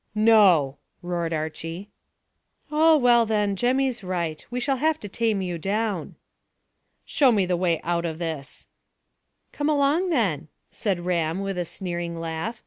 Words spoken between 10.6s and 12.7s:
said Ram with a sneering laugh.